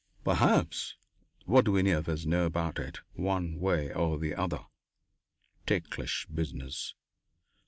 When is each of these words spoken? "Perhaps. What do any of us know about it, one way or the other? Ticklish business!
"Perhaps. 0.23 0.95
What 1.45 1.65
do 1.65 1.77
any 1.77 1.91
of 1.91 2.09
us 2.09 2.25
know 2.25 2.47
about 2.47 2.79
it, 2.79 3.01
one 3.13 3.59
way 3.59 3.93
or 3.93 4.17
the 4.17 4.33
other? 4.33 4.65
Ticklish 5.67 6.25
business! 6.25 6.95